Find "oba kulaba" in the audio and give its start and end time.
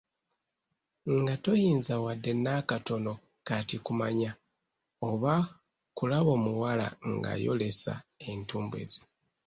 5.09-6.33